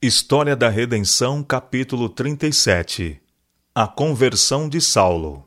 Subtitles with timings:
[0.00, 3.20] História da Redenção, capítulo 37
[3.74, 5.44] A conversão de Saulo.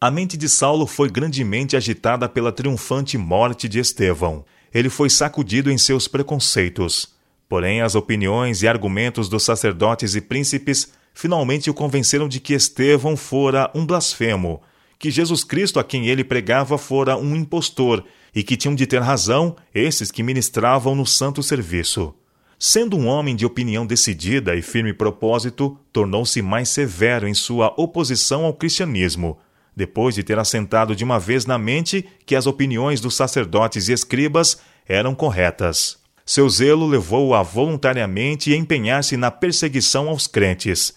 [0.00, 4.42] A mente de Saulo foi grandemente agitada pela triunfante morte de Estevão.
[4.72, 7.14] Ele foi sacudido em seus preconceitos.
[7.46, 13.18] Porém, as opiniões e argumentos dos sacerdotes e príncipes finalmente o convenceram de que Estevão
[13.18, 14.62] fora um blasfemo,
[14.98, 18.02] que Jesus Cristo a quem ele pregava fora um impostor
[18.34, 22.14] e que tinham de ter razão esses que ministravam no santo serviço.
[22.58, 28.44] Sendo um homem de opinião decidida e firme propósito, tornou-se mais severo em sua oposição
[28.44, 29.38] ao cristianismo,
[29.76, 33.92] depois de ter assentado de uma vez na mente que as opiniões dos sacerdotes e
[33.92, 34.58] escribas
[34.88, 35.98] eram corretas.
[36.26, 40.94] Seu zelo levou-o a voluntariamente empenhar-se na perseguição aos crentes.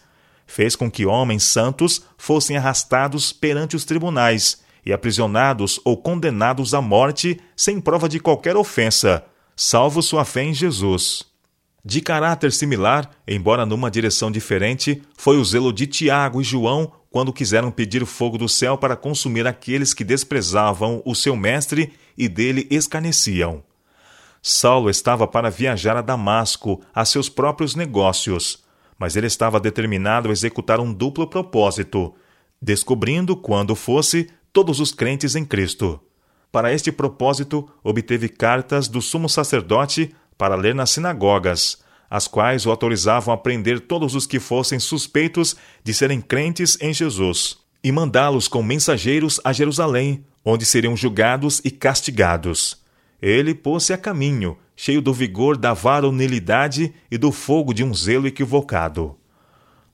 [0.48, 6.82] Fez com que homens santos fossem arrastados perante os tribunais e aprisionados ou condenados à
[6.82, 9.24] morte sem prova de qualquer ofensa,
[9.56, 11.31] salvo sua fé em Jesus.
[11.84, 17.34] De caráter similar, embora numa direção diferente, foi o zelo de Tiago e João quando
[17.34, 22.68] quiseram pedir fogo do céu para consumir aqueles que desprezavam o seu mestre e dele
[22.70, 23.64] escarneciam.
[24.42, 28.64] Saulo estava para viajar a Damasco a seus próprios negócios,
[28.98, 32.14] mas ele estava determinado a executar um duplo propósito,
[32.62, 36.00] descobrindo, quando fosse, todos os crentes em Cristo.
[36.52, 42.72] Para este propósito, obteve cartas do sumo sacerdote para ler nas sinagogas, as quais o
[42.72, 48.48] autorizavam a prender todos os que fossem suspeitos de serem crentes em Jesus, e mandá-los
[48.48, 52.82] com mensageiros a Jerusalém, onde seriam julgados e castigados.
[53.22, 58.26] Ele pôs-se a caminho, cheio do vigor da varonilidade e do fogo de um zelo
[58.26, 59.16] equivocado.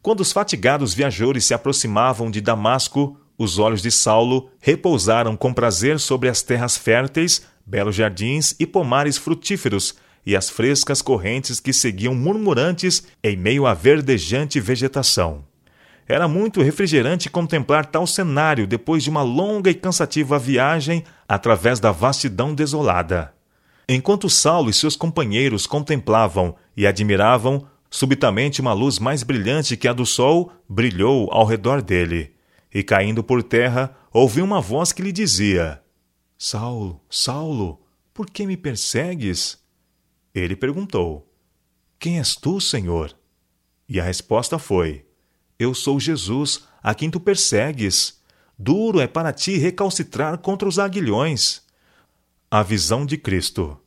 [0.02, 6.00] Quando os fatigados viajores se aproximavam de Damasco, os olhos de Saulo repousaram com prazer
[6.00, 9.94] sobre as terras férteis, belos jardins e pomares frutíferos
[10.28, 15.46] e as frescas correntes que seguiam murmurantes em meio à verdejante vegetação.
[16.06, 21.94] Era muito refrigerante contemplar tal cenário depois de uma longa e cansativa viagem através da
[21.94, 23.34] vastidão desolada.
[23.88, 29.94] Enquanto Saulo e seus companheiros contemplavam e admiravam, subitamente uma luz mais brilhante que a
[29.94, 32.34] do sol brilhou ao redor dele,
[32.74, 35.82] e caindo por terra, ouviu uma voz que lhe dizia:
[36.38, 37.80] Saulo, Saulo,
[38.14, 39.66] por que me persegues?
[40.38, 41.28] Ele perguntou:
[41.98, 43.16] Quem és tu, Senhor?
[43.90, 45.06] E a resposta foi:
[45.58, 48.22] Eu sou Jesus, a quem tu persegues.
[48.58, 51.62] Duro é para ti recalcitrar contra os aguilhões.
[52.50, 53.80] A visão de Cristo.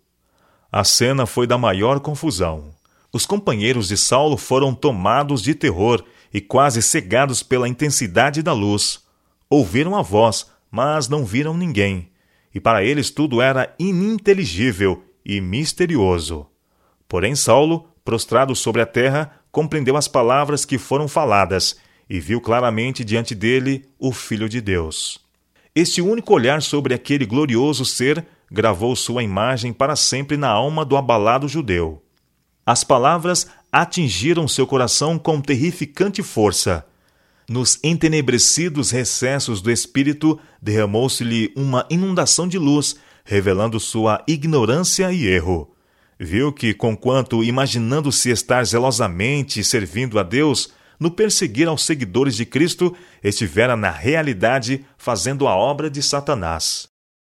[0.70, 2.74] A cena foi da maior confusão.
[3.12, 9.04] Os companheiros de Saulo foram tomados de terror e quase cegados pela intensidade da luz.
[9.48, 12.10] Ouviram a voz, mas não viram ninguém.
[12.54, 16.47] E para eles tudo era ininteligível e misterioso.
[17.08, 21.76] Porém, Saulo, prostrado sobre a terra, compreendeu as palavras que foram faladas
[22.08, 25.20] e viu claramente diante dele o Filho de Deus.
[25.75, 30.97] Este único olhar sobre aquele glorioso ser gravou sua imagem para sempre na alma do
[30.97, 32.03] abalado judeu.
[32.66, 36.84] As palavras atingiram seu coração com terrificante força.
[37.48, 45.75] Nos entenebrecidos recessos do espírito derramou-se-lhe uma inundação de luz revelando sua ignorância e erro.
[46.19, 52.94] Viu que, conquanto imaginando-se estar zelosamente servindo a Deus, no perseguir aos seguidores de Cristo,
[53.25, 56.88] estivera na realidade fazendo a obra de Satanás.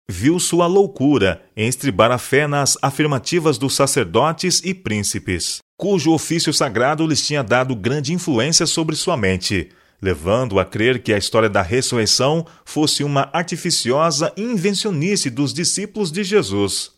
[0.10, 6.54] Viu sua loucura em estribar a fé nas afirmativas dos sacerdotes e príncipes, cujo ofício
[6.54, 9.70] sagrado lhes tinha dado grande influência sobre sua mente,
[10.04, 16.26] levando a crer que a história da ressurreição fosse uma artificiosa invencionice dos discípulos de
[16.26, 16.92] Jesus.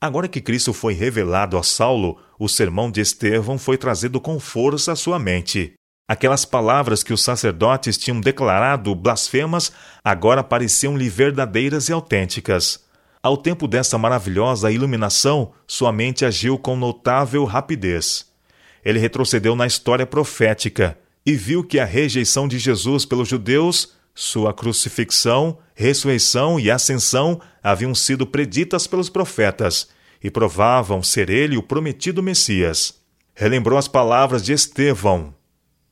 [0.00, 4.92] Agora que Cristo foi revelado a Saulo, o sermão de Estevão foi trazido com força
[4.92, 5.74] à sua mente.
[6.08, 9.70] Aquelas palavras que os sacerdotes tinham declarado blasfemas
[10.02, 12.82] agora pareciam-lhe verdadeiras e autênticas.
[13.22, 18.24] Ao tempo dessa maravilhosa iluminação, sua mente agiu com notável rapidez.
[18.82, 24.52] Ele retrocedeu na história profética e viu que a rejeição de Jesus pelos judeus, sua
[24.52, 29.88] crucifixão, ressurreição e ascensão haviam sido preditas pelos profetas
[30.22, 32.94] e provavam ser ele o prometido Messias.
[33.34, 35.34] Relembrou as palavras de Estevão: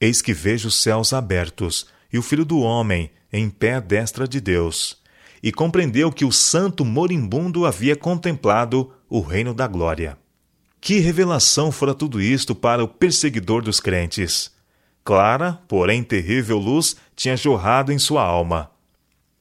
[0.01, 4.27] Eis que vejo os céus abertos e o Filho do Homem em pé à destra
[4.27, 4.99] de Deus.
[5.43, 10.19] E compreendeu que o santo moribundo havia contemplado o reino da glória.
[10.81, 14.58] Que revelação fora tudo isto para o perseguidor dos crentes!
[15.09, 18.71] Clara, porém terrível luz tinha jorrado em sua alma.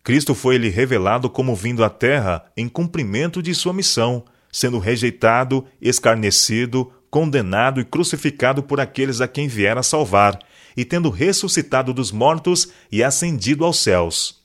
[0.02, 6.90] Cristo foi-lhe revelado como vindo à terra em cumprimento de sua missão, sendo rejeitado, escarnecido,
[7.12, 10.40] condenado e crucificado por aqueles a quem viera salvar,
[10.78, 14.42] e tendo ressuscitado dos mortos e ascendido aos céus.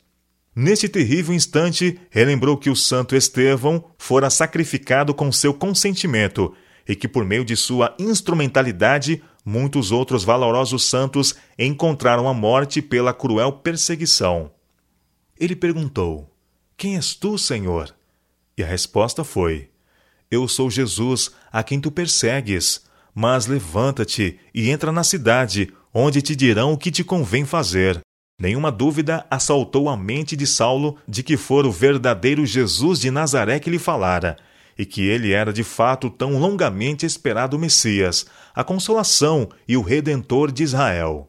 [0.57, 6.53] Neste terrível instante, relembrou que o santo Estevão fora sacrificado com seu consentimento
[6.89, 13.13] e que, por meio de sua instrumentalidade, muitos outros valorosos santos encontraram a morte pela
[13.13, 14.51] cruel perseguição.
[15.39, 16.31] Ele perguntou:
[16.77, 17.95] Quem és tu, Senhor?
[18.57, 19.69] E a resposta foi:
[20.31, 22.83] Eu sou Jesus, a quem tu persegues.
[23.15, 28.01] Mas levanta-te e entra na cidade, onde te dirão o que te convém fazer.
[28.41, 33.61] Nenhuma dúvida assaltou a mente de Saulo de que fora o verdadeiro Jesus de Nazaré
[33.61, 34.37] que lhe falara,
[34.79, 40.51] e que ele era de fato tão longamente esperado Messias, a consolação e o redentor
[40.51, 41.29] de Israel.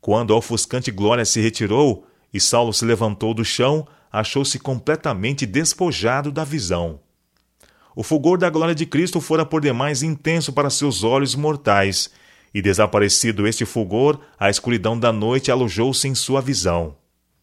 [0.00, 6.32] Quando a ofuscante glória se retirou e Saulo se levantou do chão, achou-se completamente despojado
[6.32, 7.00] da visão.
[7.94, 12.10] O fulgor da glória de Cristo fora por demais intenso para seus olhos mortais,
[12.54, 16.96] e desaparecido este fulgor, a escuridão da noite alojou-se em sua visão.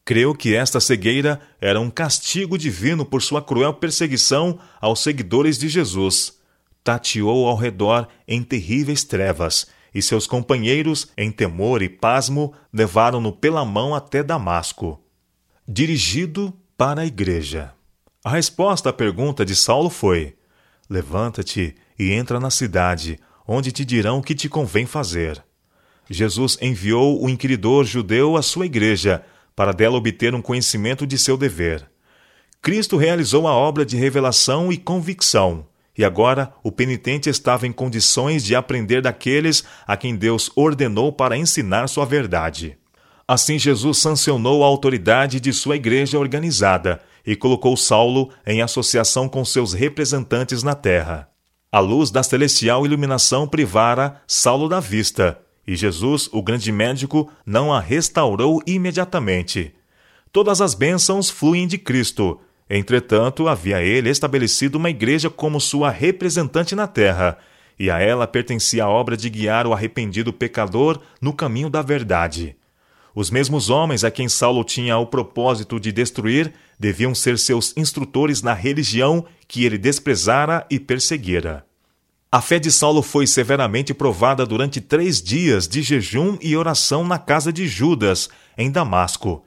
[0.10, 5.70] Creu que esta cegueira era um castigo divino por sua cruel perseguição aos seguidores de
[5.70, 6.36] Jesus.
[6.84, 13.64] Tateou ao redor em terríveis trevas, e seus companheiros, em temor e pasmo, levaram-no pela
[13.64, 15.00] mão até Damasco.
[15.68, 17.72] Dirigido para a igreja.
[18.26, 20.36] A resposta à pergunta de Saulo foi:
[20.90, 25.44] Levanta-te e entra na cidade, onde te dirão o que te convém fazer.
[26.10, 29.24] Jesus enviou o inquiridor judeu à sua igreja,
[29.60, 31.86] para dela obter um conhecimento de seu dever.
[32.62, 35.66] Cristo realizou a obra de revelação e convicção,
[35.98, 41.36] e agora o penitente estava em condições de aprender daqueles a quem Deus ordenou para
[41.36, 42.78] ensinar sua verdade.
[43.28, 49.44] Assim, Jesus sancionou a autoridade de sua igreja organizada e colocou Saulo em associação com
[49.44, 51.28] seus representantes na terra.
[51.70, 55.38] A luz da celestial iluminação privara Saulo da vista,
[55.70, 59.72] e Jesus, o grande médico, não a restaurou imediatamente.
[60.32, 62.42] Todas as bênçãos fluem de Cristo.
[62.68, 67.38] Entretanto, havia ele estabelecido uma igreja como sua representante na terra,
[67.78, 72.56] e a ela pertencia a obra de guiar o arrependido pecador no caminho da verdade.
[73.14, 78.42] Os mesmos homens a quem Saulo tinha o propósito de destruir deviam ser seus instrutores
[78.42, 81.69] na religião que ele desprezara e perseguira.
[82.32, 87.18] A fé de Saulo foi severamente provada durante três dias de jejum e oração na
[87.18, 89.44] casa de Judas, em Damasco.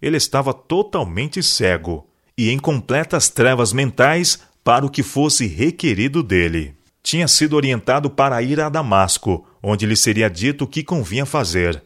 [0.00, 2.06] Ele estava totalmente cego
[2.36, 6.74] e em completas trevas mentais para o que fosse requerido dele.
[7.02, 11.82] Tinha sido orientado para ir a Damasco, onde lhe seria dito o que convinha fazer.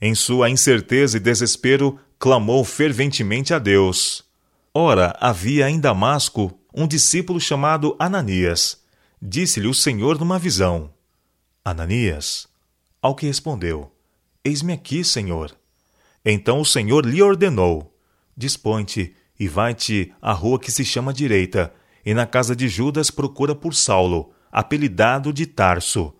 [0.00, 4.24] Em sua incerteza e desespero, clamou ferventemente a Deus.
[4.72, 8.79] Ora, havia em Damasco um discípulo chamado Ananias.
[9.22, 10.90] Disse-lhe o Senhor numa visão:
[11.62, 12.48] Ananias.
[13.02, 13.94] Ao que respondeu:
[14.42, 15.54] Eis-me aqui, Senhor.
[16.24, 17.94] Então o Senhor lhe ordenou:
[18.34, 21.72] Dispõe-te e vai-te à rua que se chama Direita,
[22.04, 26.14] e na casa de Judas procura por Saulo, apelidado de Tarso,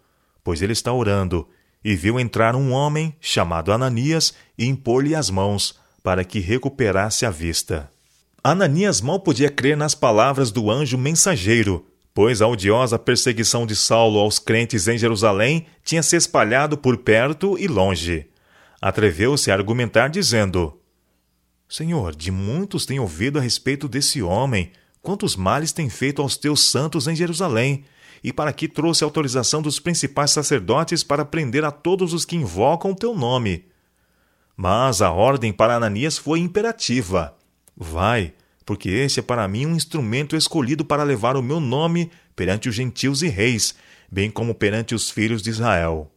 [0.44, 1.49] pois ele está orando,
[1.82, 7.31] e viu entrar um homem chamado Ananias e impor-lhe as mãos, para que recuperasse a
[7.31, 7.91] vista.
[8.44, 11.90] Ananias mal podia crer nas palavras do anjo mensageiro,
[12.21, 17.57] pois a odiosa perseguição de Saulo aos crentes em Jerusalém tinha se espalhado por perto
[17.59, 18.27] e longe.
[18.79, 20.79] Atreveu-se a argumentar, dizendo:
[21.67, 26.69] Senhor, de muitos tenho ouvido a respeito desse homem, quantos males tem feito aos teus
[26.69, 27.87] santos em Jerusalém,
[28.23, 32.91] e para que trouxe autorização dos principais sacerdotes para prender a todos os que invocam
[32.91, 33.65] o teu nome.
[34.55, 37.35] Mas a ordem para Ananias foi imperativa
[37.75, 42.69] Vai, porque este é para mim um instrumento escolhido para levar o meu nome perante
[42.69, 43.75] os gentios e reis,
[44.11, 46.11] bem como perante os filhos de Israel.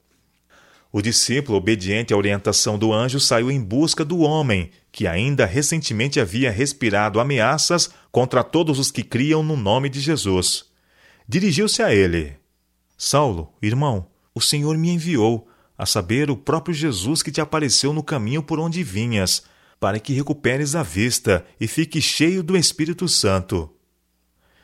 [0.91, 6.19] O discípulo, obediente à orientação do anjo, saiu em busca do homem, que ainda recentemente
[6.19, 10.65] havia respirado ameaças contra todos os que criam no nome de Jesus.
[11.27, 12.35] Dirigiu-se a ele:
[12.95, 18.03] Saulo, irmão, o Senhor me enviou, a saber, o próprio Jesus que te apareceu no
[18.03, 19.43] caminho por onde vinhas
[19.83, 23.69] para que recuperes a vista e fique cheio do Espírito Santo.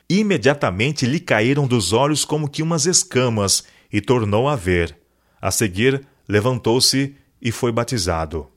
[0.09, 4.97] Imediatamente lhe caíram dos olhos como que umas escamas, e tornou a ver.
[5.41, 8.47] A seguir, levantou-se e foi batizado.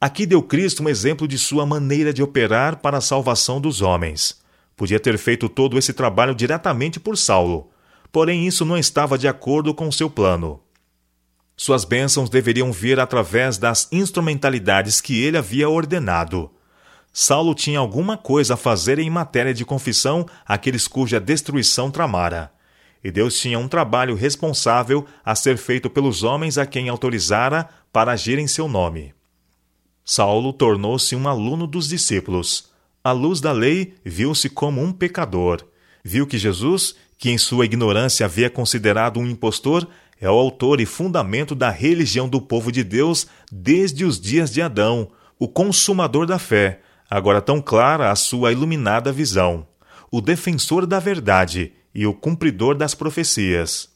[0.00, 4.40] Aqui deu Cristo um exemplo de sua maneira de operar para a salvação dos homens.
[4.76, 7.72] Podia ter feito todo esse trabalho diretamente por Saulo,
[8.12, 10.60] porém isso não estava de acordo com seu plano.
[11.60, 16.48] Suas bênçãos deveriam vir através das instrumentalidades que ele havia ordenado.
[17.12, 22.52] Saulo tinha alguma coisa a fazer em matéria de confissão àqueles cuja destruição tramara.
[23.02, 28.12] e Deus tinha um trabalho responsável a ser feito pelos homens a quem autorizara para
[28.12, 29.12] agir em seu nome.
[30.04, 32.70] Saulo tornou-se um aluno dos discípulos.
[33.02, 35.64] À luz da lei, viu-se como um pecador.
[36.04, 39.88] Viu que Jesus, que em sua ignorância havia considerado um impostor,
[40.20, 44.60] é o autor e fundamento da religião do povo de Deus desde os dias de
[44.60, 49.66] Adão, o consumador da fé, agora tão clara a sua iluminada visão,
[50.10, 53.88] o defensor da verdade e o cumpridor das profecias.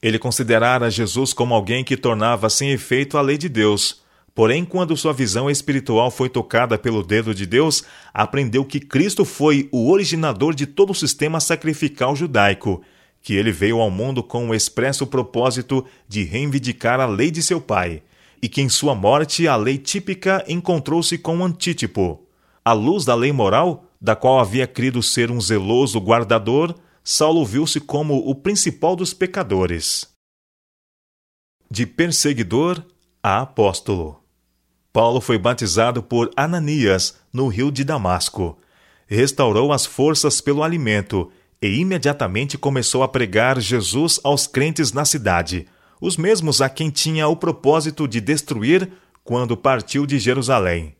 [0.00, 4.02] Ele considerara Jesus como alguém que tornava sem efeito a lei de Deus.
[4.34, 9.68] Porém, quando sua visão espiritual foi tocada pelo dedo de Deus, aprendeu que Cristo foi
[9.72, 12.82] o originador de todo o sistema sacrificial judaico,
[13.24, 17.58] que ele veio ao mundo com o expresso propósito de reivindicar a lei de seu
[17.58, 18.02] pai,
[18.40, 22.28] e que em sua morte a lei típica encontrou-se com o antítipo.
[22.62, 27.80] À luz da lei moral, da qual havia crido ser um zeloso guardador, Saulo viu-se
[27.80, 30.06] como o principal dos pecadores.
[31.70, 32.84] De perseguidor
[33.22, 34.20] a apóstolo.
[34.92, 38.58] Paulo foi batizado por Ananias no rio de Damasco.
[39.06, 41.32] Restaurou as forças pelo alimento
[41.66, 45.66] e imediatamente começou a pregar Jesus aos crentes na cidade,
[45.98, 48.90] os mesmos a quem tinha o propósito de destruir
[49.24, 50.94] quando partiu de Jerusalém.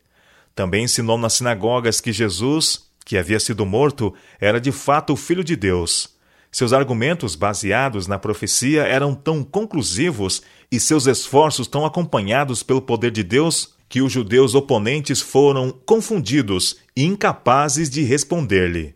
[0.54, 5.44] Também ensinou nas sinagogas que Jesus, que havia sido morto, era de fato o Filho
[5.44, 6.14] de Deus.
[6.50, 10.40] Seus argumentos baseados na profecia eram tão conclusivos
[10.72, 16.78] e seus esforços tão acompanhados pelo poder de Deus que os judeus oponentes foram confundidos
[16.96, 18.94] e incapazes de responder-lhe.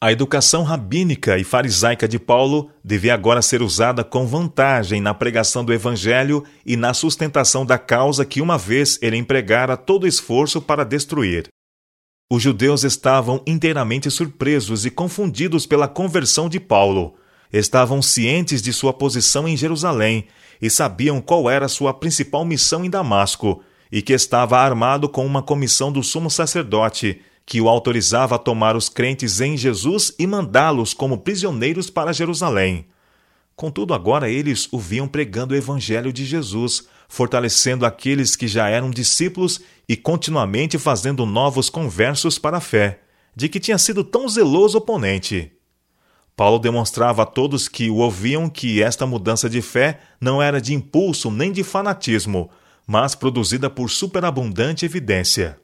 [0.00, 5.64] A educação rabínica e farisaica de Paulo devia agora ser usada com vantagem na pregação
[5.64, 10.84] do Evangelho e na sustentação da causa que uma vez ele empregara todo esforço para
[10.84, 11.48] destruir.
[12.30, 17.16] Os judeus estavam inteiramente surpresos e confundidos pela conversão de Paulo.
[17.52, 20.28] Estavam cientes de sua posição em Jerusalém
[20.62, 25.42] e sabiam qual era sua principal missão em Damasco, e que estava armado com uma
[25.42, 30.92] comissão do sumo sacerdote que o autorizava a tomar os crentes em Jesus e mandá-los
[30.92, 32.84] como prisioneiros para Jerusalém.
[33.56, 38.90] Contudo, agora eles o viam pregando o Evangelho de Jesus, fortalecendo aqueles que já eram
[38.90, 43.00] discípulos e continuamente fazendo novos conversos para a fé,
[43.34, 45.50] de que tinha sido tão zeloso oponente.
[46.36, 50.74] Paulo demonstrava a todos que o ouviam que esta mudança de fé não era de
[50.74, 52.50] impulso nem de fanatismo,
[52.86, 55.58] mas produzida por superabundante evidência.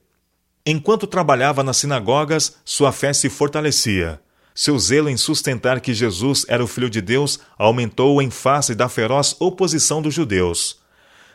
[0.66, 4.18] Enquanto trabalhava nas sinagogas, sua fé se fortalecia.
[4.54, 8.88] Seu zelo em sustentar que Jesus era o Filho de Deus aumentou em face da
[8.88, 10.78] feroz oposição dos judeus.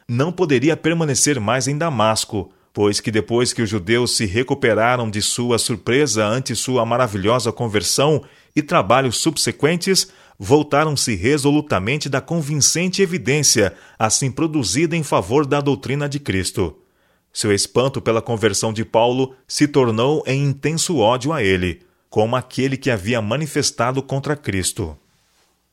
[0.08, 5.22] Não poderia permanecer mais em Damasco, pois que depois que os judeus se recuperaram de
[5.22, 8.24] sua surpresa ante sua maravilhosa conversão
[8.56, 16.20] e trabalhos subsequentes, voltaram-se resolutamente da convincente evidência assim produzida em favor da doutrina de
[16.20, 16.76] Cristo.
[17.40, 21.80] Seu espanto pela conversão de Paulo se tornou em intenso ódio a ele,
[22.10, 24.98] como aquele que havia manifestado contra Cristo.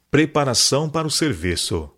[0.09, 1.91] Preparação para o serviço.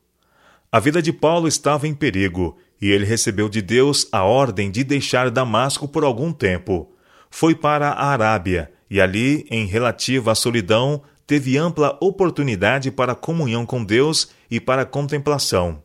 [0.73, 4.83] A vida de Paulo estava em perigo e ele recebeu de Deus a ordem de
[4.83, 6.91] deixar Damasco por algum tempo.
[7.29, 13.85] Foi para a Arábia e ali, em relativa solidão, teve ampla oportunidade para comunhão com
[13.85, 15.83] Deus e para contemplação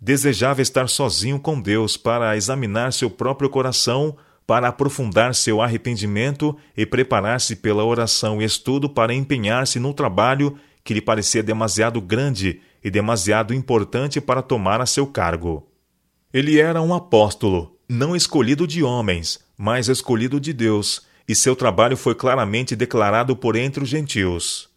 [0.00, 6.86] desejava estar sozinho com Deus para examinar seu próprio coração, para aprofundar seu arrependimento e
[6.86, 12.90] preparar-se pela oração e estudo para empenhar-se no trabalho que lhe parecia demasiado grande e
[12.90, 15.68] demasiado importante para tomar a seu cargo.
[16.32, 21.96] Ele era um apóstolo, não escolhido de homens, mas escolhido de Deus, e seu trabalho
[21.96, 24.68] foi claramente declarado por entre os gentios.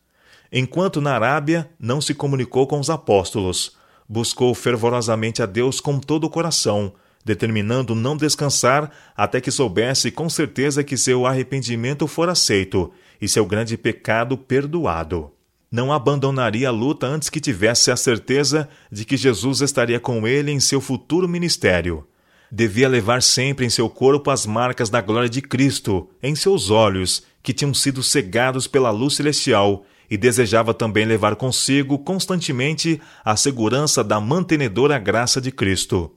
[0.52, 3.78] Enquanto na Arábia não se comunicou com os apóstolos,
[4.12, 6.92] buscou fervorosamente a Deus com todo o coração,
[7.24, 12.92] determinando não descansar até que soubesse com certeza que seu arrependimento fora aceito
[13.22, 15.32] e seu grande pecado perdoado.
[15.72, 20.52] Não abandonaria a luta antes que tivesse a certeza de que Jesus estaria com ele
[20.52, 22.06] em seu futuro ministério.
[22.52, 27.24] Devia levar sempre em seu corpo as marcas da glória de Cristo, em seus olhos,
[27.42, 34.04] que tinham sido cegados pela luz celestial, e desejava também levar consigo constantemente a segurança
[34.04, 36.14] da mantenedora graça de Cristo.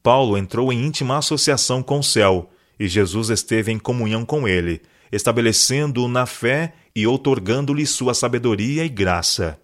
[0.00, 2.48] Paulo entrou em íntima associação com o céu,
[2.78, 8.88] e Jesus esteve em comunhão com ele, estabelecendo-o na fé e outorgando-lhe sua sabedoria e
[8.88, 9.58] graça.